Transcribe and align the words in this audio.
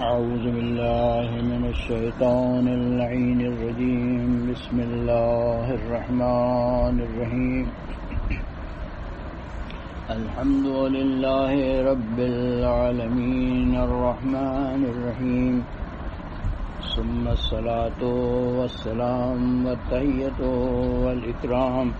أعوذ 0.00 0.44
بالله 0.56 1.28
من 1.42 1.68
الشيطان 1.68 2.68
اللعين 2.68 3.40
الرجيم. 3.40 4.52
بسم 4.52 4.80
الله 4.80 5.74
الرحمن 5.74 6.96
الرحيم. 7.00 7.66
الحمد 10.10 10.66
لله 10.66 11.82
رب 11.92 12.18
العالمين 12.18 13.76
الرحمن 13.76 14.80
الرحيم. 14.84 15.64
ثم 16.96 17.28
الصلاة 17.28 18.02
والسلام 18.58 19.66
والتحية 19.66 20.40
والإكرام. 21.04 21.92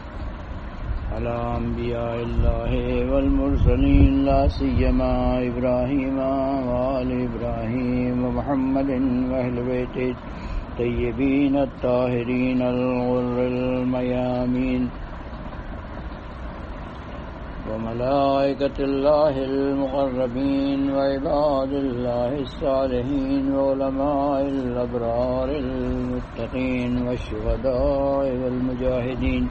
على 1.10 1.36
أنبياء 1.58 2.22
الله 2.22 2.72
والمرسلين، 3.12 4.24
لا 4.24 4.48
سيما 4.48 5.42
إبراهيم 5.42 6.18
وآل 6.70 7.10
إبراهيم 7.26 8.24
ومحمد 8.24 8.90
وأهل 9.30 9.56
بيته 9.70 10.14
الطيبين 10.70 11.56
الطاهرين، 11.56 12.62
الغر 12.62 13.38
الميامين. 13.46 14.82
وملائكة 17.70 18.78
الله 18.78 19.34
المقربين، 19.44 20.80
وعباد 20.90 21.72
الله 21.72 22.32
الصالحين، 22.38 23.54
وعلماء 23.54 24.42
الأبرار 24.46 25.48
المتقين، 25.50 26.92
والشهداء 27.06 28.26
والمجاهدين. 28.42 29.44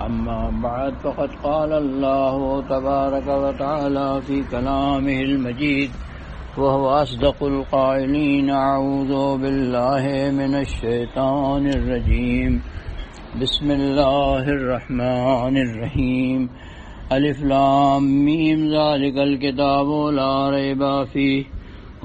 أما 0.00 0.60
بعد، 0.62 0.94
فقد 0.94 1.30
قال 1.42 1.72
الله 1.72 2.62
تبارك 2.62 3.28
وتعالى 3.28 4.20
في 4.22 4.44
كلامه 4.50 5.20
المجيد، 5.20 5.90
وهو 6.58 6.88
أصدق 6.88 7.42
القائلين 7.42 8.50
أعوذ 8.50 9.38
بالله 9.38 10.30
من 10.32 10.54
الشيطان 10.54 11.66
الرجيم. 11.66 12.62
بسم 13.42 13.70
الله 13.70 14.42
الرحمن 14.42 15.56
الرحيم. 15.56 16.48
ألف 17.12 17.42
لام 17.42 18.24
ميم، 18.24 18.58
ذلك 18.58 19.16
الكتاب 19.16 19.88
لا 20.12 20.50
ريب 20.50 21.04
فيه. 21.04 21.44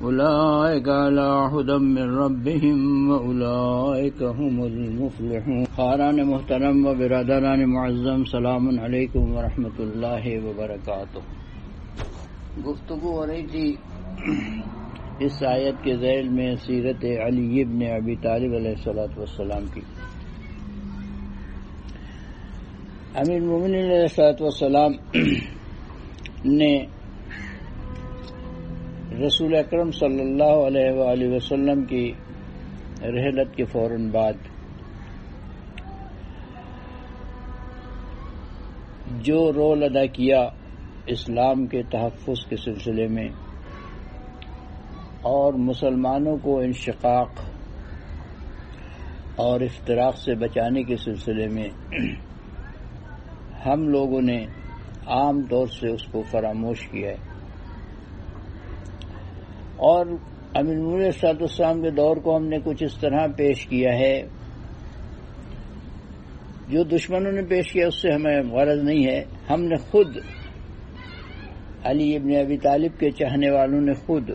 أولئك 0.00 0.88
على 0.88 1.28
هدى 1.52 1.76
من 1.78 2.08
ربهم 2.22 2.80
وأولئك 3.10 4.22
هم 4.22 4.56
المفلحون. 4.62 5.64
خاران 5.76 6.22
محترم 6.22 6.86
و 6.86 6.94
برادران 6.94 7.64
معظم، 7.64 8.24
سلام 8.24 8.68
علیکم 8.78 9.32
ورحمۃ 9.36 9.78
اللہ 9.78 10.26
وبرکاتہ. 10.44 11.18
گفتگو 12.66 13.12
ہو 13.12 13.26
رہی 13.26 13.46
تھی 13.46 13.76
اس 15.18 15.42
آیت 15.42 15.82
کے 15.84 15.96
ذیل 15.96 16.28
میں 16.28 16.54
سیرت 16.66 17.04
علی 17.26 17.62
ابن 17.62 17.82
ابی 17.94 18.16
طالب 18.22 18.54
علیہ 18.56 18.74
السلاۃ 18.78 19.16
والسلام 19.16 19.64
کی۔ 19.74 19.80
امیر 23.22 23.40
مومن 23.40 23.74
علیہ 23.74 24.00
السلاۃ 24.00 24.40
والسلام 24.40 24.92
نے 26.44 26.72
رسول 29.24 29.54
اکرم 29.54 29.90
صلی 29.90 30.20
اللہ 30.20 30.66
علیہ 30.66 30.90
وآلہ 30.90 31.34
وسلم 31.34 31.84
کی 31.84 32.12
رحلت 33.02 33.56
کے 33.56 33.64
فوراً 33.64 34.10
بعد 34.10 34.32
جو 39.22 39.52
رول 39.52 39.82
ادا 39.82 40.06
کیا 40.06 40.48
اسلام 41.06 41.66
کے 41.66 41.82
تحفظ 41.82 42.46
کے 42.46 42.56
سلسلے 42.56 43.06
میں 43.06 43.28
اور 45.22 45.52
مسلمانوں 45.52 46.36
کو 46.36 46.58
انشقاق 46.58 47.40
اور 49.36 49.60
افتراق 49.60 50.16
سے 50.16 50.34
بچانے 50.34 50.82
کے 50.82 50.96
سلسلے 50.96 51.48
میں 51.48 51.68
ہم 53.66 53.88
لوگوں 53.88 54.22
نے 54.22 54.46
عام 55.06 55.42
طور 55.42 55.66
سے 55.66 55.88
اس 55.88 56.04
کو 56.04 56.22
فراموش 56.30 56.88
کیا 56.88 57.10
ہے۔ 57.10 57.35
اور 59.76 60.06
امین 60.54 61.10
صاحب 61.10 61.36
السلام 61.40 61.82
کے 61.82 61.90
دور 61.90 62.16
کو 62.16 62.36
ہم 62.36 62.46
نے 62.46 62.56
کچھ 62.64 62.82
اس 62.84 62.98
طرح 62.98 63.26
پیش 63.36 63.66
کیا 63.66 63.98
ہے۔ 63.98 64.22
جو 66.68 66.82
دشمنوں 66.82 67.32
نے 67.32 67.42
پیش 67.42 67.72
کیا 67.72 67.86
اس 67.86 68.02
سے 68.02 68.12
ہمیں 68.12 68.42
غرض 68.42 68.82
نہیں 68.82 69.06
ہے۔ 69.06 69.24
ہم 69.50 69.62
نے 69.62 69.76
خود 69.76 70.16
علی 71.84 72.16
ابن 72.16 72.36
ابی 72.36 72.56
طالب 72.56 73.00
کے 73.00 73.10
چاہنے 73.10 73.50
والوں 73.50 73.80
نے 73.80 73.94
خود 73.94 74.30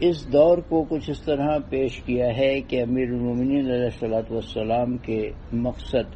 اس 0.00 0.32
دور 0.32 0.58
کو 0.58 0.84
کچھ 0.84 1.10
اس 1.10 1.22
طرح 1.22 1.58
پیش 1.70 2.02
کیا 2.02 2.26
ہے 2.26 2.60
کہ 2.60 2.82
امیر 2.82 3.08
المومنین 3.08 3.70
علیہ 3.70 3.84
السلاۃ 3.84 4.30
والسلام 4.30 4.96
کے 4.96 5.30
مقصد 5.52 6.14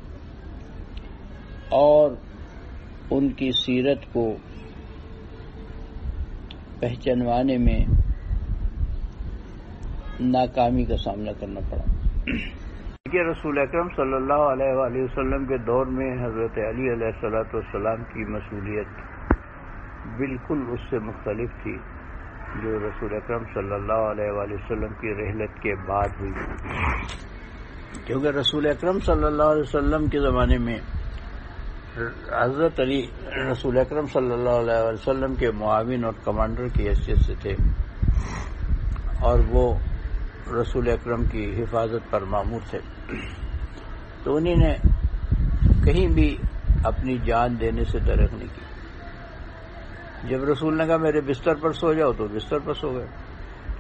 اور 1.69 2.11
ان 3.11 3.29
کی 3.29 3.51
سیرت 3.51 4.13
کو 4.13 4.37
پہچانوانے 6.81 7.57
میں 7.59 7.79
ناکامی 10.21 10.85
کا 10.85 10.97
سامنا 10.97 11.33
کرنا 11.41 11.61
پڑا۔ 11.71 11.85
کہ 13.11 13.23
رسول 13.31 13.59
اکرم 13.59 13.89
صلی 13.97 14.15
اللہ 14.15 14.43
علیہ 14.53 14.73
وآلہ 14.75 15.03
وسلم 15.03 15.45
کے 15.45 15.57
دور 15.59 15.87
میں 15.87 16.11
حضرت 16.25 16.59
علی 16.59 16.93
علیہ 16.93 17.07
السلاۃ 17.07 17.55
والسلام 17.55 18.05
کی 18.05 18.25
مصولیت 18.31 19.01
بالکل 20.19 20.63
اس 20.73 20.81
سے 20.91 20.99
مختلف 20.99 21.51
تھی 21.63 21.77
جو 22.63 22.79
رسول 22.79 23.15
اکرم 23.15 23.45
صلی 23.55 23.75
اللہ 23.75 24.07
علیہ 24.11 24.31
وآلہ 24.31 24.55
وسلم 24.55 24.93
کی 25.01 25.15
رحلت 25.15 25.63
کے 25.63 25.75
بعد 25.89 26.21
ہوئی۔ 26.21 26.33
کیونکہ 28.07 28.27
رسول 28.29 28.67
اکرم 28.67 28.99
صلی 29.01 29.25
اللہ 29.25 29.43
علیہ 29.43 29.63
وسلم 29.63 30.07
کے 30.07 30.21
زمانے 30.21 30.59
میں 30.59 30.77
حضرت 32.33 32.81
علی 32.81 33.07
رسول 33.53 33.79
اکرم 33.79 34.07
صلی 34.07 34.33
اللہ 34.33 34.51
علیہ 34.51 34.93
وسلم 34.93 35.35
کے 35.35 35.51
معاون 35.51 36.05
اور 36.05 36.13
کمانڈر 36.25 36.69
کی 36.69 36.89
حیثیت 36.89 37.19
سے 37.19 37.35
تھے 37.43 37.57
اور 39.21 39.39
وہ 39.49 39.75
رسول 40.63 40.89
اکرم 40.89 41.25
کی 41.25 41.63
حفاظت 41.63 42.11
پر 42.11 42.21
معمور 42.21 42.61
تھے۔ 42.71 42.79
تو 44.23 44.37
انہیں 44.37 44.57
نے 44.57 44.75
کہیں 45.85 46.07
بھی 46.09 46.37
اپنی 46.85 47.19
جان 47.25 47.61
دینے 47.61 47.85
سے 47.85 47.99
درخت 47.99 48.35
نہیں 48.35 48.49
کی۔ 48.55 48.61
جب 50.29 50.45
رسول 50.45 50.79
نے 50.79 50.87
کہا 50.87 50.97
میرے 50.97 51.21
بستر 51.21 51.55
پر 51.55 51.73
سو 51.73 51.95
جاؤ 51.95 52.13
تو 52.13 52.27
بستر 52.33 52.59
پر 52.65 52.75
سو 52.75 52.95
گئے۔ 52.95 53.07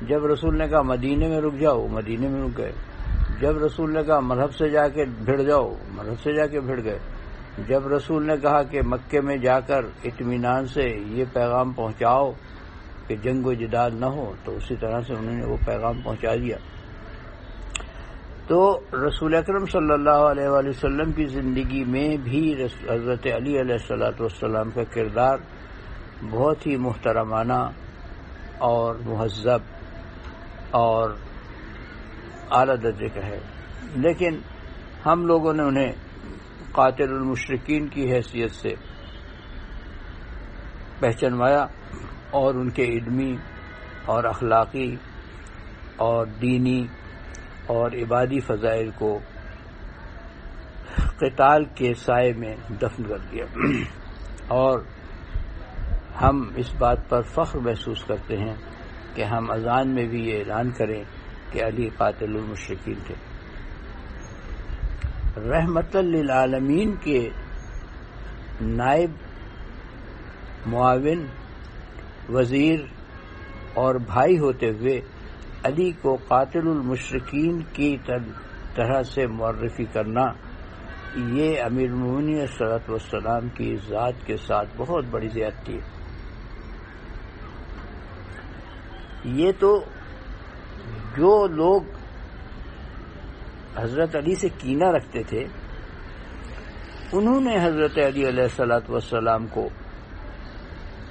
جب 0.03 0.27
رسول 0.27 0.59
نے 0.59 0.69
کہا 0.69 0.83
مدینے 0.83 1.29
میں 1.29 1.41
رک 1.41 1.55
جاؤ، 1.61 1.87
مدینے 1.87 2.29
میں 2.29 2.43
رک 2.43 2.59
گئے۔ 2.59 2.73
جب 3.41 3.65
رسول 3.65 3.93
نے 3.93 4.03
کہا 4.03 4.21
مذہب 4.21 4.55
سے 4.55 4.69
جا 4.69 4.89
کے 4.89 5.05
بھیڑ 5.05 5.43
جاؤ، 5.43 5.75
مذہب 5.91 6.21
سے 6.23 6.33
جا 6.33 6.47
کے 6.47 6.61
بھیڑ 6.61 6.85
گئے۔ 6.85 6.99
جب 7.59 7.93
رسول 7.93 8.27
نے 8.27 8.37
کہا 8.37 8.63
کہ 8.63 8.83
مکے 8.83 9.21
میں 9.21 9.37
جا 9.37 9.61
کر 9.61 9.85
اطمینان 10.05 10.67
سے 10.67 10.99
یہ 11.07 11.25
پیغام 11.33 11.73
پہنچاؤ 11.73 12.33
کہ 13.07 13.17
جنگ 13.17 13.47
و 13.47 13.53
جدال 13.53 13.97
نہ 14.01 14.07
ہو، 14.07 14.33
تو 14.45 14.57
اسی 14.57 14.77
طرح 14.77 15.01
سے 15.01 15.15
انہوں 15.15 15.35
نے 15.35 15.45
وہ 15.45 15.57
پیغام 15.67 16.01
پہنچا 16.01 16.35
دیا۔ 16.35 16.57
تو 18.47 18.81
رسول 18.93 19.35
اکرم 19.35 19.67
صلی 19.67 19.93
اللہ 19.93 20.11
علیہ 20.11 20.49
وآلہ 20.49 20.69
وسلم 20.69 21.13
کی 21.13 21.27
زندگی 21.27 21.85
میں 21.85 22.17
بھی 22.17 22.65
حضرت 22.91 23.27
علی 23.27 23.61
علیہ 23.61 23.75
السلاۃ 23.75 24.21
والسلام 24.21 24.71
کا 24.71 24.85
کردار 24.85 25.39
بہت 26.31 26.67
ہی 26.67 26.77
محترمانہ 26.77 27.71
اور 28.59 28.95
مہذب 29.07 29.61
اور 30.71 31.11
اعلی 32.51 32.77
درجے 32.77 33.09
کا 33.09 33.27
ہے۔ 33.27 33.39
لیکن 33.97 34.39
ہم 35.07 35.27
لوگوں 35.27 35.53
نے 35.53 35.63
انہیں 35.63 35.93
قاتل 36.73 37.13
المشرقین 37.13 37.89
کی 37.89 38.13
حیثیت 38.13 38.51
سے 38.51 38.75
پہچانوایا 41.01 41.67
اور 42.31 42.55
ان 42.55 42.71
کے 42.71 42.85
علمی 42.85 43.37
اور 44.07 44.25
اخلاقی 44.25 44.97
اور 45.97 46.27
دینی 46.27 46.87
اور 47.67 47.93
عبادی 47.93 48.41
فضائل 48.41 48.91
کو 48.91 49.19
قتال 51.17 51.65
کے 51.65 51.95
سائے 51.95 52.33
میں 52.33 52.57
دفن 52.83 53.03
کر 53.03 53.19
دیا۔ 53.19 53.45
اور 54.49 54.81
ہم 56.23 56.53
اس 56.57 56.75
بات 56.79 57.09
پر 57.09 57.23
فخر 57.23 57.59
محسوس 57.59 58.05
کرتے 58.05 58.37
ہیں 58.37 58.55
کہ 59.15 59.25
ہم 59.25 59.51
اذان 59.51 59.95
میں 59.95 60.07
بھی 60.07 60.29
یہ 60.29 60.39
اعلان 60.39 60.71
کریں 60.71 61.05
کہ 61.51 61.65
علی 61.65 61.89
قاتل 61.89 62.37
المشرقین 62.37 62.99
تھے۔ 63.07 63.15
رحمت 65.37 65.97
للعالمین 65.97 66.95
کے 67.01 67.29
نائب 68.61 69.11
معاون، 70.67 71.27
وزیر 72.29 72.81
اور 73.75 73.95
بھائی 73.95 74.39
ہوتے 74.39 74.71
ہوئے 74.71 75.01
علی 75.65 75.91
کو 76.03 76.17
قاتل 76.29 76.69
المشرقین 76.69 77.63
کی 77.73 77.97
طرح 78.75 79.03
سے 79.03 79.27
معرفی 79.27 79.85
کرنا، 79.85 80.27
یہ 81.17 81.63
امیر 81.63 81.93
مونی 81.93 82.47
صلاحت 82.47 82.91
والسلام 82.91 83.49
کی 83.49 83.77
ذات 83.89 84.27
کے 84.27 84.37
ساتھ 84.37 84.69
بہت 84.77 85.05
بڑی 85.11 85.29
زیادتی 85.29 85.75
ہے۔ 85.75 85.89
یہ 89.25 89.53
تو 89.59 89.85
جو 91.17 91.47
لوگ 91.47 91.83
حضرت 93.77 94.17
علی 94.17 94.35
سے 94.35 94.49
کینہ 94.59 94.89
رکھتے 94.95 95.23
تھے، 95.23 95.45
انہوں 97.13 97.41
نے 97.41 97.57
حضرت 97.65 97.99
علی 97.99 98.29
علیہ 98.29 98.43
السلاۃ 98.43 98.89
والسلام 98.89 99.47
کو 99.47 99.69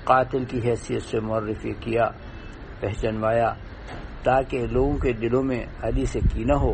قاتل 0.04 0.44
کی 0.46 0.60
حیثیت 0.66 1.04
سے 1.04 1.20
معرفی 1.20 1.74
کیا 1.80 2.10
پہچانوایا 2.80 3.54
تاکہ 4.24 4.66
لوگوں 4.72 4.98
کے 4.98 5.12
دلوں 5.14 5.44
میں 5.44 5.64
علی 5.84 6.06
سے 6.06 6.20
کینہ 6.34 6.54
ہو 6.62 6.74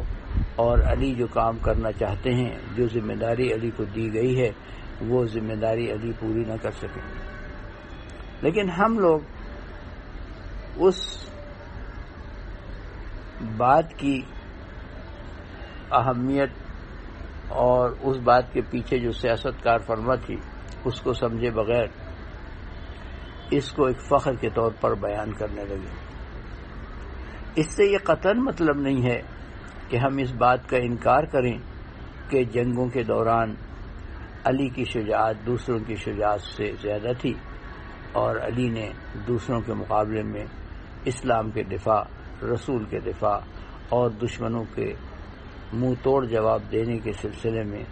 اور 0.63 0.79
علی 0.91 1.13
جو 1.15 1.27
کام 1.33 1.57
کرنا 1.63 1.91
چاہتے 1.91 2.33
ہیں، 2.33 2.53
جو 2.75 2.87
ذمہ 2.93 3.13
داری 3.21 3.53
علی 3.53 3.69
کو 3.77 3.83
دی 3.95 4.13
گئی 4.13 4.39
ہے، 4.39 4.51
وہ 5.07 5.25
ذمہ 5.33 5.55
داری 5.61 5.91
علی 5.91 6.11
پوری 6.19 6.43
نہ 6.47 6.53
کر 6.61 6.71
سکے 6.81 7.01
لیکن 8.41 8.69
ہم 8.69 8.97
لوگ 8.99 9.19
اس 10.85 10.97
بات 13.57 13.93
کی 13.97 14.21
اہمیت 15.91 16.49
اور 17.49 17.89
اس 18.01 18.17
بات 18.17 18.53
کے 18.53 18.61
پیچھے 18.61 18.99
جو 18.99 19.11
سیاست 19.11 19.63
کار 19.63 19.79
فرما 19.79 20.15
تھی، 20.15 20.35
اس 20.85 21.01
کو 21.01 21.13
سمجھے 21.13 21.51
بغیر 21.51 21.85
اس 23.51 23.71
کو 23.71 23.85
ایک 23.85 23.97
فخر 23.99 24.33
کے 24.35 24.49
طور 24.49 24.71
پر 24.81 24.95
بیان 24.95 25.33
کرنے 25.33 25.65
لگے۔ 25.65 26.05
اس 27.55 27.75
سے 27.75 27.85
یہ 27.85 27.97
قطن 28.03 28.43
مطلب 28.43 28.77
نہیں 28.77 29.09
ہے 29.09 29.21
کہ 29.89 29.97
ہم 29.97 30.17
اس 30.17 30.33
بات 30.33 30.69
کا 30.69 30.77
انکار 30.77 31.23
کریں 31.23 31.57
کہ 32.29 32.43
جنگوں 32.43 32.87
کے 32.87 33.03
دوران 33.03 33.55
علی 34.43 34.69
کی 34.69 34.83
شجاعت 34.83 35.35
دوسروں 35.45 35.79
کی 35.79 35.95
شجاعت 35.95 36.41
سے 36.41 36.71
زیادہ 36.81 37.11
تھی 37.19 37.33
اور 38.13 38.35
علی 38.35 38.69
نے 38.69 38.89
دوسروں 39.27 39.61
کے 39.61 39.73
مقابلے 39.73 40.23
میں 40.23 40.45
اسلام 41.05 41.51
کے 41.51 41.63
دفاع، 41.63 42.03
رسول 42.45 42.83
کے 42.83 42.99
دفاع 42.99 43.39
اور 43.89 44.09
دشمنوں 44.09 44.63
کے 44.75 44.93
منہ 45.73 45.93
توڑ 46.03 46.25
جواب 46.25 46.71
دینے 46.71 46.97
کے 46.97 47.13
سلسلے 47.13 47.63
میں 47.63 47.83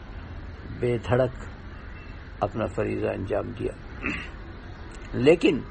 بے 0.79 0.97
دھڑک 0.97 1.31
اپنا 2.39 2.65
فریضہ 2.65 3.07
انجام 3.07 3.51
دیا۔ 3.51 3.71
لیکن 5.13 5.61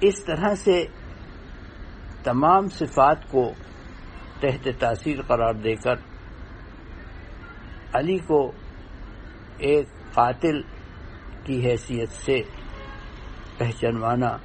اس 0.00 0.24
طرح 0.24 0.54
سے 0.54 0.84
تمام 2.22 2.66
صفات 2.66 3.30
کو 3.30 3.52
تحت 4.40 4.68
تاثیر 4.78 5.22
قرار 5.22 5.54
دے 5.54 5.74
کر 5.74 5.94
علی 7.94 8.18
کو 8.18 8.52
ایک 9.58 9.88
قاتل 10.14 10.62
کی 11.44 11.66
حیثیت 11.66 12.10
سے 12.10 12.42
پہچانوانا 13.58 14.36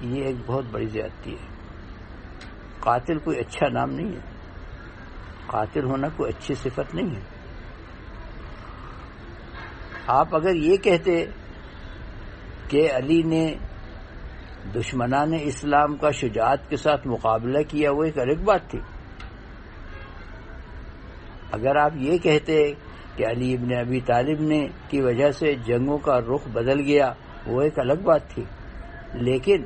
یہ 0.00 0.24
ایک 0.24 0.36
بہت 0.46 0.64
بڑی 0.70 0.86
زیادتی 0.86 1.32
ہے۔ 1.32 1.46
قاتل 2.80 3.18
کوئی 3.18 3.38
اچھا 3.38 3.68
نام 3.68 3.90
نہیں 3.90 4.12
ہے۔ 4.12 4.35
قاتل 5.46 5.84
ہونا 5.84 6.08
کوئی 6.16 6.32
اچھی 6.36 6.54
صفت 6.54 6.94
نہیں 6.94 7.16
ہے۔ 7.16 7.20
آپ 10.06 10.36
اگر 10.36 10.54
یہ 10.54 10.76
کہتے 10.76 11.26
کہ 12.68 12.90
علی 12.94 13.22
نے 13.22 13.54
دشمنان 14.74 15.32
اسلام 15.40 15.96
کا 15.96 16.10
شجاعت 16.10 16.70
کے 16.70 16.76
ساتھ 16.76 17.06
مقابلہ 17.06 17.58
کیا، 17.68 17.90
وہ 17.90 18.04
ایک 18.04 18.18
الگ 18.18 18.44
بات 18.44 18.70
تھی۔ 18.70 18.78
اگر 21.52 21.76
آپ 21.76 21.90
یہ 21.94 22.18
کہتے 22.18 22.72
کہ 23.16 23.26
علی 23.26 23.54
ابن 23.54 23.76
ابی 23.78 24.00
طالب 24.00 24.40
نے 24.40 24.68
کی 24.88 25.00
وجہ 25.00 25.30
سے 25.30 25.54
جنگوں 25.54 25.98
کا 25.98 26.20
رخ 26.20 26.48
بدل 26.48 26.80
گیا، 26.80 27.12
وہ 27.46 27.62
ایک 27.62 27.78
الگ 27.78 28.00
بات 28.04 28.30
تھی۔ 28.30 28.44
لیکن 29.14 29.64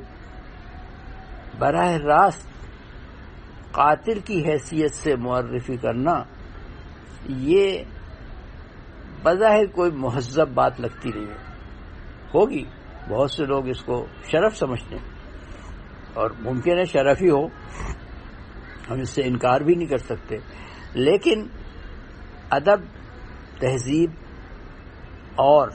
براہ 1.58 1.92
راست 1.92 2.48
قاتل 3.72 4.20
کی 4.20 4.44
حیثیت 4.44 4.94
سے 4.94 5.16
معرفی 5.16 5.76
کرنا، 5.76 6.22
یہ 7.28 7.82
بظاہر 9.22 9.66
کوئی 9.66 9.90
مہذب 9.90 10.48
بات 10.48 10.80
لگتی 10.80 11.10
نہیں 11.14 11.26
ہے۔ 11.26 11.36
ہوگی، 12.34 12.64
بہت 13.08 13.30
سے 13.30 13.44
لوگ 13.44 13.68
اس 13.68 13.82
کو 13.82 14.06
شرف 14.32 14.56
سمجھتے 14.56 14.96
ہیں۔ 14.96 15.04
اور 16.14 16.30
ممکن 16.30 16.78
ہے 16.78 16.84
شرف 16.84 17.22
ہی 17.22 17.30
ہو، 17.30 17.46
ہم 18.90 19.00
اس 19.00 19.10
سے 19.10 19.22
انکار 19.22 19.60
بھی 19.60 19.74
نہیں 19.74 19.88
کر 19.88 19.98
سکتے۔ 19.98 20.36
لیکن 20.94 21.46
ادب، 22.50 22.80
تہذیب 23.60 24.10
اور 25.34 25.68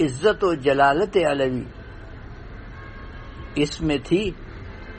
عزت 0.00 0.44
و 0.44 0.54
جلالت 0.54 1.16
علوی 1.16 1.64
اس 3.54 3.80
میں 3.80 3.98
تھی۔ 4.04 4.30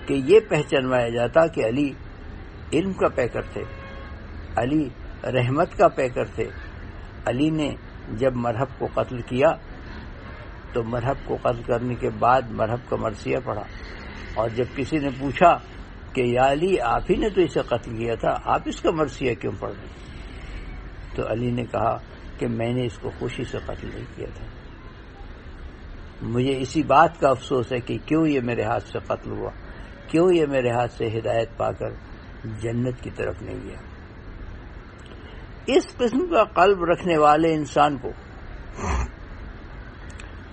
کہ 0.05 0.13
یہ 0.13 0.39
پہچانوایا 0.49 1.09
جاتا 1.09 1.47
کہ 1.47 1.65
علی 1.65 1.93
علم 2.73 2.93
کا 2.93 3.07
پیکر 3.07 3.41
تھے، 3.41 3.63
علی 4.55 4.89
رحمت 5.23 5.77
کا 5.77 5.87
پیکر 5.87 6.25
تھے۔ 6.25 6.49
علی 7.25 7.49
نے 7.49 7.75
جب 8.13 8.35
مرحب 8.35 8.67
کو 8.77 8.87
قتل 8.93 9.21
کیا، 9.21 9.47
تو 10.73 10.83
مرحب 10.83 11.15
کو 11.25 11.37
قتل 11.41 11.61
کرنے 11.63 11.95
کے 11.95 12.09
بعد 12.09 12.41
مرحب 12.49 12.89
کا 12.89 12.95
مرثیہ 12.95 13.37
پڑھا 13.43 13.63
اور 14.33 14.49
جب 14.49 14.65
کسی 14.75 14.97
نے 14.97 15.09
پوچھا 15.19 15.57
کہ 16.13 16.21
یا 16.21 16.51
علی، 16.51 16.79
آپ 16.79 17.01
ہی 17.09 17.15
نے 17.15 17.29
تو 17.29 17.41
اسے 17.41 17.59
قتل 17.59 17.97
کیا 17.97 18.15
تھا، 18.15 18.37
آپ 18.43 18.61
اس 18.65 18.81
کا 18.81 18.91
مرثیہ 18.91 19.33
کیوں 19.33 19.53
پڑھ 19.59 19.71
رہے؟ 19.71 19.87
تو 21.15 21.31
علی 21.31 21.51
نے 21.51 21.65
کہا 21.65 21.97
کہ 22.37 22.47
میں 22.47 22.73
نے 22.73 22.85
اس 22.85 22.97
کو 22.97 23.11
خوشی 23.19 23.43
سے 23.43 23.57
قتل 23.65 23.89
نہیں 23.93 24.05
کیا 24.15 24.27
تھا۔ 24.35 24.45
مجھے 26.21 26.57
اسی 26.57 26.83
بات 26.83 27.19
کا 27.19 27.29
افسوس 27.29 27.71
ہے 27.71 27.79
کہ 27.79 27.97
کیوں 28.05 28.27
یہ 28.27 28.41
میرے 28.41 28.63
ہاتھ 28.63 28.87
سے 28.87 28.99
قتل 28.99 29.31
ہوا۔ 29.31 29.49
کیوں 30.07 30.31
یہ 30.33 30.45
میرے 30.45 30.69
ہاتھ 30.69 30.91
سے 30.91 31.07
ہدایت 31.07 31.57
پا 31.57 31.71
کر 31.71 31.89
جنت 32.61 33.01
کی 33.01 33.09
طرف 33.09 33.41
نہیں 33.41 33.59
گیا؟ 33.63 33.77
اس 35.67 35.97
قسم 35.97 36.19
کا 36.19 36.43
قلب 36.43 36.83
رکھنے 36.83 37.17
والے 37.17 37.53
انسان 37.53 37.97
کو 37.97 38.11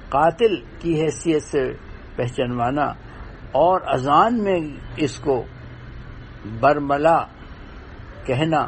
قاتل 0.09 0.61
کی 0.79 1.03
حیثیت 1.03 1.43
سے 1.43 1.73
پہچانوانا 2.17 2.85
اور 3.53 3.81
اذان 3.87 4.43
میں 4.45 4.61
اس 4.97 5.19
کو 5.19 5.45
برملا 6.61 7.25
کہنا، 8.25 8.67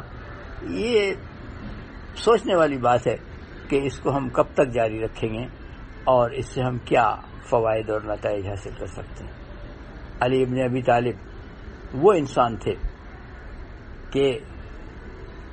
یہ 0.61 1.13
سوچنے 2.15 2.55
والی 2.55 2.77
بات 2.77 3.07
ہے 3.07 3.15
کہ 3.69 3.79
اس 3.83 3.99
کو 3.99 4.17
ہم 4.17 4.29
کب 4.29 4.45
تک 4.53 4.73
جاری 4.73 5.01
رکھیں 5.01 5.29
گے 5.33 5.45
اور 6.03 6.31
اس 6.31 6.45
سے 6.45 6.61
ہم 6.61 6.77
کیا 6.77 7.15
فوائد 7.49 7.89
اور 7.89 8.01
نتائج 8.01 8.47
حاصل 8.47 8.69
کر 8.79 8.85
سکتے 8.85 9.23
ہیں؟ 9.23 9.31
علی 10.19 10.43
ابن 10.43 10.61
ابی 10.63 10.81
طالب، 10.81 11.15
وہ 11.93 12.13
انسان 12.13 12.57
تھے 12.57 12.73
کہ 14.11 14.39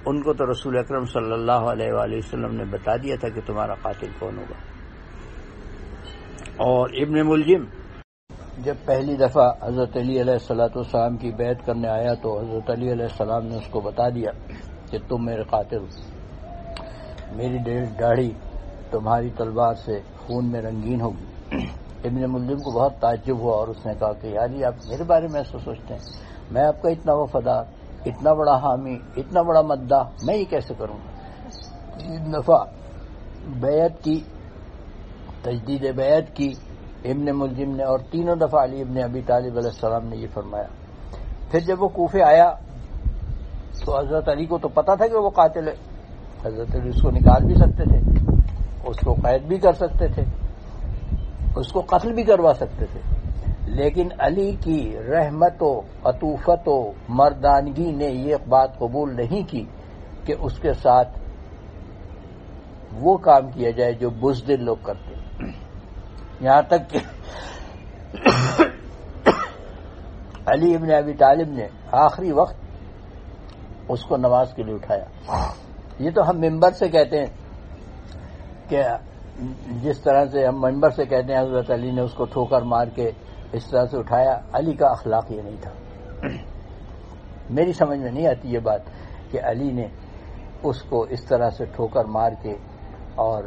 ان 0.07 0.23
کو 0.23 0.33
تو 0.33 0.50
رسول 0.50 0.78
اکرم 0.78 1.04
صلی 1.04 1.33
اللہ 1.33 1.52
علیہ 1.52 1.92
وآلہ 1.92 2.16
وسلم 2.16 2.54
نے 2.54 2.64
بتا 2.64 2.97
دیا 2.97 3.16
تھا 3.21 3.28
کہ 3.28 3.40
تمہارا 3.47 3.75
قاتل 3.75 4.09
کون 4.19 4.38
ہوگا۔ 4.38 4.59
اور 6.57 6.90
ابن 6.90 7.26
ملجم، 7.26 7.64
جب 8.59 8.75
پہلی 8.85 9.16
دفعہ 9.16 9.50
حضرت 9.62 9.97
علی 9.97 10.21
علیہ 10.21 10.33
السلاۃ 10.33 10.75
والسلام 10.75 11.16
کی 11.16 11.31
بیعت 11.31 11.66
کرنے 11.66 11.88
آیا 11.88 12.14
تو 12.14 12.38
حضرت 12.40 12.71
علی 12.71 12.92
علیہ 12.92 13.04
السلام 13.04 13.47
نے 13.47 13.57
اس 13.57 13.69
کو 13.71 13.81
بتا 13.81 14.09
دیا 14.09 14.31
کہ 14.90 14.99
تم 15.09 15.25
میرے 15.25 15.42
قاتل، 15.42 15.85
میری 17.37 17.59
ڈیڑھ 17.59 17.87
داڑھی 18.00 18.31
تمہاری 18.90 19.31
تلوار 19.31 19.75
سے 19.75 20.00
خون 20.16 20.50
میں 20.50 20.62
رنگین 20.62 21.00
ہوگی۔ 21.00 21.57
ابن 22.04 22.32
ملزم 22.32 22.59
کو 22.59 22.71
بہت 22.71 22.92
تعجب 23.00 23.38
ہوا 23.38 23.56
اور 23.56 23.68
اس 23.68 23.87
نے 23.87 23.92
کہا 23.99 24.12
کہ 24.12 24.26
یاری، 24.26 24.64
آپ 24.64 24.75
میرے 24.88 25.04
بارے 25.04 25.26
میں 25.28 25.40
ایسا 25.40 25.59
سوچتے 25.64 25.94
ہیں؟ 25.94 26.00
میں 26.50 26.62
آپ 26.62 26.82
کا 26.82 26.88
اتنا 26.88 27.12
وفادار 27.12 27.64
اتنا 28.06 28.32
بڑا 28.32 28.56
حامی، 28.56 28.99
اتنا 29.16 29.42
بڑا 29.42 29.61
مدہ، 29.61 30.02
میں 30.25 30.37
یہ 30.37 30.44
کیسے 30.50 30.75
کروں؟ 30.78 30.97
تین 31.99 32.32
دفعہ 32.32 32.64
بیعت 33.61 34.04
کی، 34.04 34.21
تجدید 35.42 35.94
بیعت 35.97 36.37
کی، 36.37 36.52
ابن 37.04 37.38
ملزم 37.38 37.76
نے 37.76 37.85
اور 37.85 37.99
تینوں 38.11 38.37
دفعہ 38.37 38.64
علی 38.64 38.80
ابن 38.80 39.02
ابی 39.02 39.21
طالب 39.23 39.56
علیہ 39.56 39.71
السلام 39.71 40.09
نے 40.09 40.16
یہ 40.16 40.26
فرمایا۔ 40.35 40.66
پھر 41.50 41.61
جب 41.61 41.82
وہ 41.82 41.88
کوفے 41.88 42.23
آیا، 42.23 42.52
تو 43.85 43.99
حضرت 43.99 44.28
علی 44.28 44.47
کو 44.47 44.59
تو 44.59 44.68
پتا 44.68 44.94
تھا 44.94 45.06
کہ 45.06 45.16
وہ 45.16 45.30
قاتل 45.30 45.68
ہے۔ 45.68 45.75
حضرت 46.47 46.75
علی 46.75 46.88
اس 46.88 47.02
کو 47.02 47.11
نکال 47.11 47.44
بھی 47.44 47.54
سکتے 47.54 47.85
تھے، 47.85 47.99
اس 48.85 48.97
کو 49.04 49.14
قید 49.14 49.42
بھی 49.42 49.59
کر 49.59 49.73
سکتے 49.73 50.09
تھے۔ 50.09 50.23
اس 51.56 51.73
کو 51.73 51.80
قتل 51.80 52.12
بھی 52.12 52.23
کروا 52.23 52.54
سکتے 52.54 52.85
تھے۔ 52.87 53.00
لیکن 53.66 54.09
علی 54.18 54.56
کی 54.61 54.97
رحمت 55.09 55.62
و 55.62 55.80
عطوفت 56.04 56.68
و 56.68 56.92
مردانگی 57.09 57.92
نے 57.92 58.04
یہ 58.04 58.37
بات 58.49 58.78
قبول 58.78 59.16
نہیں 59.16 59.50
کی 59.50 59.64
کہ 60.25 60.35
اس 60.40 60.59
کے 60.59 60.73
ساتھ 60.73 61.18
وہ 62.92 63.16
کام 63.16 63.50
کیا 63.50 63.71
جائے 63.71 63.92
جو 63.92 64.11
بزدل 64.11 64.64
لوگ 64.64 64.76
کرتے۔ 64.82 65.14
یہاں 66.40 66.62
تک 66.62 66.90
کہ 66.90 66.99
علی 70.47 70.75
ابن 70.75 70.92
ابی 70.92 71.12
طالب 71.12 71.49
نے 71.49 71.66
آخری 71.92 72.32
وقت 72.32 72.56
اس 73.88 74.04
کو 74.04 74.16
نماز 74.16 74.54
کے 74.54 74.62
لیے 74.62 74.75
اٹھایا۔ 74.75 75.04
یہ 75.99 76.11
تو 76.11 76.30
ہم 76.30 76.40
ممبر 76.40 76.71
سے 76.71 76.88
کہتے 76.88 77.18
ہیں 77.18 77.26
کہ 78.68 78.82
جس 79.82 80.00
طرح 80.00 80.25
سے 80.26 80.46
ہم 80.46 80.61
ممبر 80.61 80.90
سے 80.90 81.04
کہتے 81.04 81.34
ہیں، 81.34 81.40
حضرت 81.40 81.70
علی 81.70 81.90
نے 81.90 82.00
اس 82.00 82.14
کو 82.14 82.25
ٹھوکر 82.25 82.62
مار 82.62 82.87
کے 82.87 83.11
اس 83.52 83.66
طرح 83.66 83.87
سے 83.87 83.99
اٹھایا۔ 83.99 84.40
علی 84.52 84.72
کا 84.72 84.87
اخلاق 84.87 85.32
یہ 85.32 85.42
نہیں 85.42 85.56
تھا۔ 85.61 85.70
میری 87.50 87.72
سمجھ 87.72 87.99
میں 87.99 88.11
نہیں 88.11 88.26
آتی 88.26 88.52
یہ 88.52 88.58
بات 88.58 88.80
کہ 89.30 89.40
علی 89.44 89.72
نے 89.72 89.87
اس 90.62 90.82
کو 90.82 91.02
اس 91.02 91.25
طرح 91.25 91.50
سے 91.50 91.64
ٹھوکر 91.64 92.04
مار 92.04 92.30
کے 92.42 92.56
اور 93.14 93.44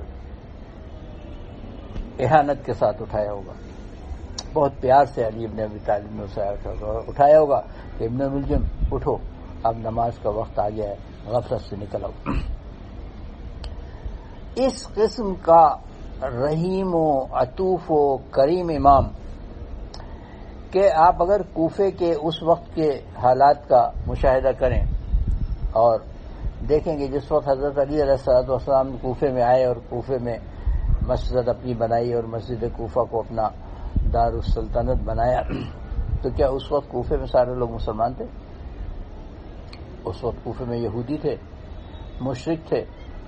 احانت 2.19 2.65
کے 2.65 2.73
ساتھ 2.73 3.01
اٹھایا 3.01 3.31
ہوگا۔ 3.31 3.53
بہت 4.53 4.71
پیار 4.81 5.05
سے 5.05 5.27
علی 5.27 5.45
ابن 5.45 5.59
ابی 5.59 5.79
طالب 5.85 6.15
نے 6.15 6.23
اسے 6.23 6.41
اٹھایا 7.07 7.39
ہوگا 7.39 7.61
کہ 7.97 8.03
ابن 8.03 8.33
ملزم 8.33 8.63
اٹھو، 8.91 9.17
اب 9.63 9.77
نماز 9.77 10.19
کا 10.19 10.29
وقت 10.29 10.59
آ 10.59 10.69
گیا 10.69 10.89
ہے، 10.89 10.95
غفلت 11.25 11.61
سے 11.61 11.75
نکل 11.75 12.05
آؤ۔ 12.05 12.11
اس 14.55 14.87
قسم 14.93 15.33
کا 15.41 15.65
رحیم 16.21 16.95
و 16.95 17.25
عطوف 17.31 17.91
و 17.91 18.17
کریم 18.17 18.69
امام 18.69 19.07
کہ 20.71 20.89
آپ 20.95 21.21
اگر 21.21 21.41
کوفے 21.53 21.91
کے 21.91 22.13
اس 22.21 22.43
وقت 22.43 22.75
کے 22.75 22.89
حالات 23.23 23.67
کا 23.69 23.89
مشاہدہ 24.07 24.51
کریں 24.59 24.81
اور 25.71 25.99
دیکھیں 26.69 26.97
گے 26.99 27.07
جس 27.07 27.31
وقت 27.31 27.49
حضرت 27.49 27.77
علی 27.79 28.01
علیہ 28.01 28.15
صلاحت 28.15 28.49
والسلام 28.49 28.97
کوفے 29.01 29.31
میں 29.31 29.41
آئے 29.41 29.65
اور 29.65 29.75
کوفے 29.89 30.17
میں 30.17 30.37
مسجد 31.07 31.47
اپنی 31.47 31.73
بنائی 31.73 32.13
اور 32.13 32.23
مسجد 32.23 32.63
کوفہ 32.73 32.99
کو 32.99 33.19
اپنا 33.19 33.47
دار 34.13 34.33
السلطنت 34.33 35.03
بنایا، 35.03 35.41
تو 36.21 36.29
کیا 36.29 36.47
اس 36.47 36.71
وقت 36.71 36.89
کوفے 36.89 37.17
میں 37.17 37.27
سارے 37.27 37.55
لوگ 37.55 37.71
مسلمان 37.71 38.13
تھے؟ 38.13 38.25
اس 40.05 40.23
وقت 40.23 40.43
کوفے 40.43 40.65
میں 40.65 40.77
یہودی 40.77 41.17
تھے 41.17 41.35
مشرق 42.21 42.67
تھے، 42.67 42.83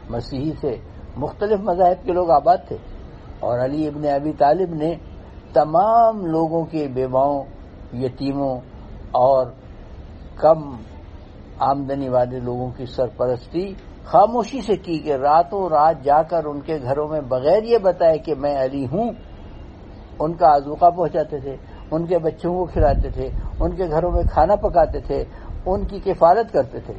مسیحی 0.10 0.52
تھے 0.52 0.76
مختلف 1.18 1.60
مذاہب 1.60 2.06
کے 2.06 2.14
لوگ 2.14 2.30
آباد 2.30 2.58
تھے۔ 2.68 2.78
اور 3.40 3.60
علی 3.60 3.88
ابن 3.88 4.06
ابی 4.06 4.32
طالب 4.32 4.74
نے 4.74 4.96
تمام 5.54 6.26
لوگوں 6.26 6.66
کے 6.66 6.88
بیواؤں، 6.88 7.44
یتیموں 7.94 8.60
اور 9.12 9.48
کم 10.36 10.76
آمدنی 11.60 12.10
والے 12.10 12.40
لوگوں 12.40 12.70
کی 12.78 12.86
سرپرستی 12.86 13.74
خاموشی 14.04 14.62
سے 14.62 14.76
کی 14.76 15.00
کہ 15.00 15.14
راتوں 15.14 15.70
رات 15.70 16.04
جا 16.04 16.22
کر 16.22 16.46
ان 16.46 16.62
کے 16.62 16.78
گھروں 16.84 17.08
میں 17.08 17.22
بغیر 17.22 17.64
یہ 17.64 17.78
بتائے 17.78 18.18
کہ 18.18 18.36
میں 18.36 18.64
علی 18.64 18.86
ہوں، 18.86 19.12
ان 20.20 20.34
کا 20.34 20.54
آزوقہ 20.54 20.90
پہنچاتے 20.90 21.40
تھے، 21.40 21.56
ان 21.92 22.06
کے 22.06 22.18
بچوں 22.20 22.54
کو 22.54 22.66
کھلاتے 22.66 23.10
تھے، 23.10 23.30
ان 23.60 23.76
کے 23.76 23.86
گھروں 23.90 24.12
میں 24.12 24.24
کھانا 24.32 24.56
پکاتے 24.56 25.00
تھے، 25.00 25.24
ان 25.66 25.86
کی 25.86 26.00
کفالت 26.00 26.54
کرتے 26.54 26.80
تھے۔ 26.80 26.94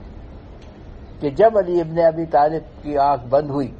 کہ 1.20 1.30
جب 1.30 1.58
علی 1.58 1.80
ابن 1.80 1.98
ابی 1.98 2.26
طالب 2.26 2.82
کی 2.82 2.98
آنکھ 2.98 3.26
بند 3.26 3.50
ہوئی 3.50 3.72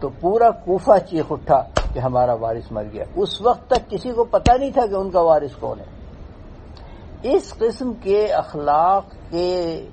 تو 0.00 0.08
پورا 0.08 0.50
کوفہ 0.50 0.98
چیخ 1.10 1.24
اٹھا 1.30 1.62
کہ 1.94 1.98
ہمارا 1.98 2.34
وارث 2.34 2.72
مر 2.72 2.84
گیا۔ 2.92 3.04
اس 3.14 3.42
وقت 3.42 3.70
تک 3.70 3.90
کسی 3.90 4.12
کو 4.12 4.24
پتا 4.24 4.56
نہیں 4.56 4.70
تھا 4.70 4.86
کہ 4.86 4.94
ان 4.94 5.10
کا 5.10 5.20
وارث 5.20 5.56
کون 5.56 5.80
ہے۔ 5.80 5.84
اس 7.22 7.54
قسم 7.58 7.92
کے 7.92 8.26
اخلاق 8.26 9.04
کے 9.30 9.86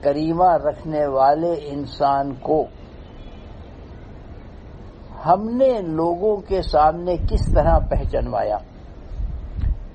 کریمہ 0.00 0.50
رکھنے 0.52 1.06
والے 1.06 1.52
انسان 1.52 2.34
کو 2.34 2.66
ہم 5.26 5.48
نے 5.48 5.80
لوگوں 5.82 6.36
کے 6.36 6.62
سامنے 6.62 7.16
کس 7.16 7.52
طرح 7.54 7.78
پہچانوایا 7.78 8.58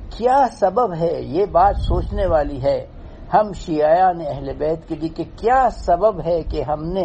کیا 0.09 0.45
سبب 0.51 0.93
ہے 0.93 1.21
یہ 1.21 1.45
بات 1.45 1.75
سوچنے 1.77 2.25
والی 2.25 2.63
ہے 2.63 2.85
ہم 3.33 3.51
شیعان 3.53 4.21
اہل 4.27 4.53
بیت 4.53 4.87
کے 4.87 4.95
لیے 4.95 5.09
کہ 5.09 5.23
کیا 5.35 5.69
سبب 5.69 6.21
ہے 6.25 6.43
کہ 6.43 6.61
ہم 6.61 6.83
نے 6.83 7.03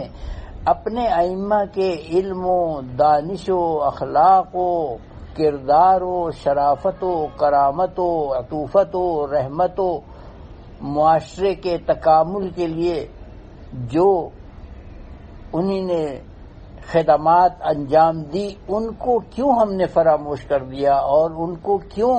اپنے 0.64 1.06
ائمہ 1.06 1.64
کے 1.73 1.97
علم 2.09 2.47
و 2.47 2.80
دانش 2.99 3.49
و 3.49 3.83
اخلاق 3.83 4.56
و 4.56 4.97
کردار 5.37 6.00
و 6.02 6.30
شرافت 6.30 7.04
و 7.04 7.26
کرامت 7.37 8.00
و 8.00 8.35
عطوفت 8.38 8.97
و 8.97 9.26
رحمت 9.33 9.80
و 9.80 10.00
معاشرے 10.80 11.54
کے 11.54 11.78
تکامل 11.78 12.49
کے 12.50 12.66
لیے 12.66 13.06
جو 13.73 14.28
انہی 15.52 15.80
نے 15.80 16.21
خدمات 16.92 17.52
انجام 17.61 18.23
دی، 18.23 18.49
ان 18.68 18.92
کو 18.95 19.18
کیوں 19.18 19.52
ہم 19.61 19.73
نے 19.73 19.87
فراموش 19.87 20.45
کر 20.45 20.64
دیا 20.64 20.95
اور 20.95 21.30
ان 21.37 21.56
کو 21.56 21.78
کیوں 21.78 22.16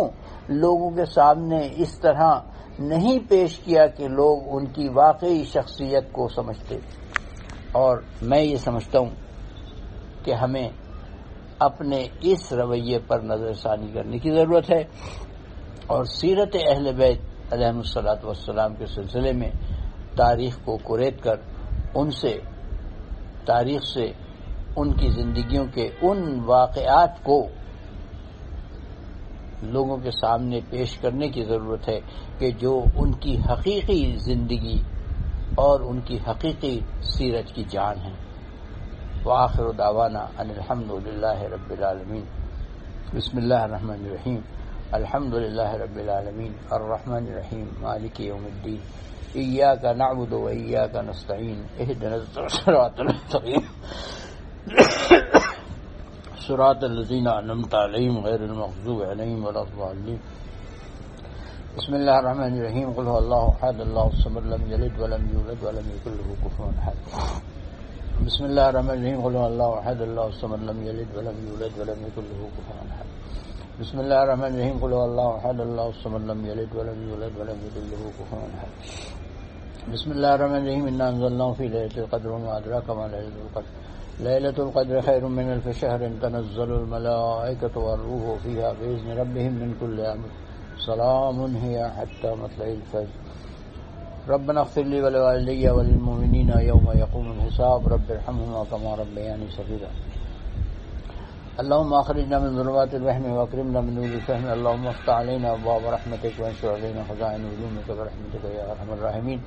لوگوں 0.49 0.89
کے 0.89 1.05
سامنے 1.05 1.69
اس 1.75 1.99
طرح 1.99 2.39
نہیں 2.79 3.19
پیش 3.29 3.59
کیا 3.59 3.87
کہ 3.87 4.07
لوگ 4.07 4.41
ان 4.45 4.65
کی 4.65 4.89
واقعی 4.89 5.43
شخصیت 5.43 6.11
کو 6.11 6.27
سمجھتے۔ 6.27 6.75
اور 7.71 7.97
میں 8.21 8.41
یہ 8.41 8.55
سمجھتا 8.55 8.99
ہوں 8.99 9.09
کہ 10.23 10.33
ہمیں 10.33 10.69
اپنے 11.59 12.07
اس 12.21 12.53
رویے 12.53 12.99
پر 12.99 13.19
نظر 13.19 13.53
ثانی 13.53 13.87
کرنے 13.93 14.17
کی 14.17 14.31
ضرورت 14.31 14.71
ہے۔ 14.71 14.83
اور 15.87 16.03
سیرت 16.03 16.55
اہل 16.67 16.93
بیت 16.93 17.53
علیہ 17.53 17.67
السلاۃ 17.67 18.23
والسلام 18.23 18.75
کے 18.75 18.85
سلسلے 18.85 19.31
میں 19.31 19.51
تاریخ 20.17 20.59
کو 20.65 20.77
کوریت 20.77 21.23
کر 21.23 21.35
ان 21.95 22.11
سے، 22.11 22.39
تاریخ 23.45 23.81
سے 23.83 24.05
ان 24.75 24.93
کی 24.93 25.09
زندگیوں 25.09 25.65
کے 25.73 25.89
ان 26.01 26.39
واقعات 26.45 27.23
کو 27.23 27.47
لوگوں 29.61 29.97
کے 29.97 30.11
سامنے 30.11 30.59
پیش 30.69 30.97
کرنے 30.97 31.29
کی 31.29 31.43
ضرورت 31.43 31.89
ہے 31.89 31.99
کہ 32.37 32.51
جو 32.51 32.83
ان 32.95 33.13
کی 33.13 33.37
حقیقی 33.51 34.15
زندگی 34.17 34.81
اور 35.55 35.79
ان 35.79 36.01
کی 36.01 36.19
حقیقی 36.27 36.79
سیرت 37.01 37.55
کی 37.55 37.63
جان 37.69 37.97
ہے۔ 37.97 38.11
وآخر 39.25 39.71
دعوانا 39.71 40.19
ان 40.19 40.49
الحمد 40.49 41.07
للہ 41.07 41.41
رب 41.41 41.71
العالمین۔ 41.71 42.23
بسم 43.15 43.37
اللہ 43.37 43.53
الرحمن 43.53 44.05
الرحیم۔ 44.05 44.39
الحمد 44.91 45.33
للہ 45.33 45.71
رب 45.71 45.95
العالمین۔ 45.95 46.53
الرحمن 46.71 47.25
الرحیم۔ 47.27 47.67
مالک 47.79 48.21
یوم 48.21 48.45
الدین۔ 48.45 48.77
ایاک 49.33 49.85
نعبد 49.85 50.33
و 50.33 50.45
ایاک 50.45 50.95
نستعین۔ 50.95 51.63
اہدنا 51.79 52.15
الصراط 52.15 52.99
المستقیم۔ 52.99 53.59
صراط 56.47 56.81
الذين 56.83 57.27
أنعمت 57.27 57.73
عليهم 57.83 58.15
غير 58.27 58.41
المغضوب 58.49 58.99
عليهم 59.09 59.39
ولا 59.45 59.63
بسم 61.77 61.93
الله 61.99 62.15
الرحمن 62.19 62.53
الرحيم 62.59 62.87
قل 62.97 63.05
هو 63.11 63.17
الله 63.23 63.43
احد. 63.55 63.77
الله 63.87 64.05
الصمد 64.15 64.45
لم 64.53 64.61
يلد 64.73 64.95
ولم 65.01 65.23
يولد 65.33 65.59
ولم 65.65 65.85
يكن 65.95 66.11
له 66.19 66.29
كفوا 66.43 66.69
احد. 66.79 66.97
بسم 68.27 68.43
الله 68.49 68.65
الرحمن 68.69 68.97
الرحيم 68.97 69.19
قل 69.25 69.35
هو 69.35 69.47
الله 69.51 69.69
احد. 69.79 69.99
الله 70.09 70.27
الصمد 70.33 70.61
لم 70.69 70.77
يلد 70.87 71.09
ولم 71.17 71.37
يولد 71.47 71.73
ولم 71.79 71.99
يكن 72.07 72.23
له 72.31 72.41
كفوا 72.55 72.81
احد. 72.93 73.07
بسم 73.81 73.97
الله 74.03 74.19
الرحمن 74.23 74.51
الرحيم 74.55 74.77
قل 74.83 74.91
هو 74.97 75.05
الله 75.09 75.29
احد. 75.39 75.57
الله 75.67 75.87
الصمد 75.95 76.23
لم 76.31 76.39
يلد 76.49 76.71
ولم 76.77 76.99
يولد 77.09 77.33
ولم 77.39 77.57
يكن 77.67 77.83
له 77.91 78.01
كفوا 78.17 78.45
احد. 78.57 78.71
بسم 79.93 80.11
الله 80.11 80.35
الرحمن 80.35 80.61
الرحيم 80.63 80.85
انا 80.87 81.09
انزلناه 81.09 81.51
في 81.53 81.67
ليله 81.67 81.97
القدر 82.03 82.29
وما 82.31 82.57
ادراك 82.57 82.89
ما 82.89 83.07
ليله 83.07 83.37
القدر۔ 83.45 83.71
ليلة 84.19 84.57
القدر 84.65 85.01
خير 85.01 85.27
من 85.27 85.47
الف 85.55 85.67
شهر 85.81 86.01
تنزل 86.21 86.71
الملائكة 86.81 87.75
والروح 87.85 88.25
فيها 88.43 88.69
بإذن 88.79 89.07
ربهم 89.21 89.53
من 89.61 89.69
كل 89.81 89.97
أمر 89.99 90.29
سلام 90.87 91.37
هي 91.55 91.77
حتى 91.97 92.29
مطلع 92.35 92.67
الفجر۔ 92.79 93.15
ربنا 94.29 94.59
اغفر 94.61 94.81
لي 94.81 95.01
ولوالدي 95.01 95.69
وللمؤمنين 95.69 96.49
يوم 96.71 96.87
يقوم 97.03 97.27
الحساب، 97.31 97.87
رب 97.87 98.07
ارحمهما 98.11 98.63
كما 98.71 98.91
ربياني 98.95 99.47
صغيرا 99.57 99.91
اللهم 101.61 101.93
اخرجنا 101.93 102.37
من 102.39 102.51
ظلمات 102.57 102.91
الوهم 102.95 103.25
واكرمنا 103.37 103.79
من 103.85 103.93
نور 103.97 104.05
الفهم 104.19 104.45
اللهم 104.57 104.85
افتح 104.93 105.13
علينا 105.21 105.47
ابواب 105.57 105.81
رحمتك 105.95 106.33
وانشر 106.41 106.69
علينا 106.77 107.01
خزائن 107.09 107.41
علومك 107.53 107.87
برحمتك 107.99 108.43
يا 108.57 108.63
ارحم 108.71 108.89
الراحمين 108.97 109.39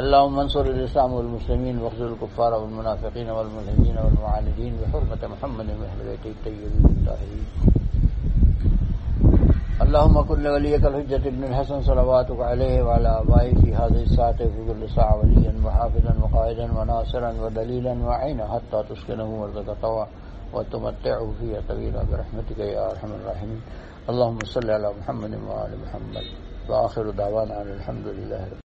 اللهم 0.00 0.34
انصر 0.44 0.64
الاسلام 0.74 1.10
والمسلمين 1.12 1.76
واخذل 1.82 2.08
الكفار 2.12 2.52
والمنافقين 2.60 3.28
والملحدين 3.36 3.96
والمعاندين 4.04 4.72
بحرمه 4.80 5.22
محمد 5.34 5.68
واهل 5.80 6.00
بيته 6.08 6.30
الطيبين 6.36 6.72
الطاهرين 6.94 7.46
اللهم 9.84 10.16
كن 10.28 10.38
لوليك 10.42 10.84
الحجة 10.90 11.24
ابن 11.32 11.42
الحسن 11.50 11.78
صلواتك 11.82 12.40
عليه 12.50 12.82
وعلى 12.82 13.08
آبائه 13.22 13.54
في 13.62 13.70
هذه 13.80 14.02
الساعة 14.08 14.36
في 14.54 14.60
كل 14.68 14.82
ساعة 14.96 15.14
وليا 15.20 15.54
وحافظا 15.64 16.12
وقائدا 16.22 16.66
وناصرا 16.78 17.30
ودليلا 17.42 17.94
وعينا 18.06 18.44
حتى 18.54 18.78
تسكنه 18.90 19.28
ورزق 19.40 19.68
طوى 19.82 20.06
وتمتعه 20.54 21.32
فيها 21.40 21.60
طويلا 21.68 22.02
برحمتك 22.06 22.58
يا 22.58 22.90
أرحم 22.90 23.10
الراحمين. 23.18 23.60
اللهم 24.08 24.38
صل 24.44 24.70
على 24.70 24.88
محمد 25.00 25.34
وعلى 25.48 25.76
محمد. 25.76 26.26
وآخر 26.68 27.10
دعوانا 27.10 27.62
الحمد 27.62 28.06
لله 28.06 28.56